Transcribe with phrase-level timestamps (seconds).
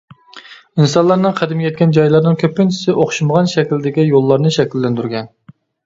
[0.79, 5.35] ئىنسانلارنىڭ قەدىمى يەتكەن جايلارنىڭ كۆپىنچىسى ئوخشىمىغان شەكىلدىكى يوللارنى شەكىللەندۈرگەن.